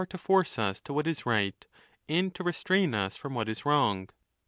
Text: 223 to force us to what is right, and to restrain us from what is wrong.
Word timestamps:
223 0.01 0.17
to 0.17 0.23
force 0.25 0.57
us 0.57 0.81
to 0.81 0.93
what 0.93 1.05
is 1.05 1.27
right, 1.27 1.67
and 2.09 2.33
to 2.33 2.43
restrain 2.43 2.95
us 2.95 3.15
from 3.15 3.35
what 3.35 3.47
is 3.47 3.67
wrong. 3.67 4.09